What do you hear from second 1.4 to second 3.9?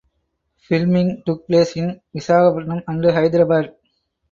place in Visakhapatnam and Hyderabad.